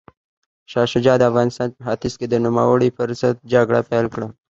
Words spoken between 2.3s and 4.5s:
نوموړي پر ضد جګړه پیل کړه.